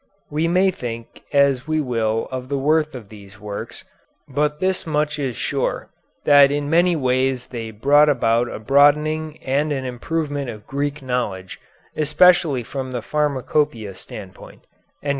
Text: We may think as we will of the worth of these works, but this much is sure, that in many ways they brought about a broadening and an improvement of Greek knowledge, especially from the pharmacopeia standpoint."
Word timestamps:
We 0.31 0.47
may 0.47 0.71
think 0.71 1.21
as 1.31 1.67
we 1.67 1.79
will 1.79 2.27
of 2.31 2.49
the 2.49 2.57
worth 2.57 2.95
of 2.95 3.09
these 3.09 3.39
works, 3.39 3.85
but 4.27 4.59
this 4.59 4.87
much 4.87 5.19
is 5.19 5.37
sure, 5.37 5.91
that 6.25 6.49
in 6.49 6.71
many 6.71 6.95
ways 6.95 7.45
they 7.45 7.69
brought 7.69 8.09
about 8.09 8.49
a 8.49 8.57
broadening 8.57 9.37
and 9.43 9.71
an 9.71 9.85
improvement 9.85 10.49
of 10.49 10.65
Greek 10.65 11.03
knowledge, 11.03 11.59
especially 11.95 12.63
from 12.63 12.93
the 12.93 13.03
pharmacopeia 13.03 13.93
standpoint." 13.93 14.65